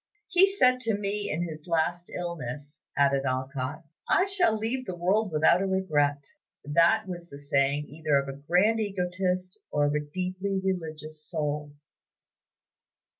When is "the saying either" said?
7.29-8.15